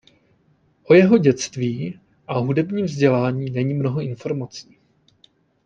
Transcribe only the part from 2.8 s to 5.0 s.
vzdělání není mnoho informací.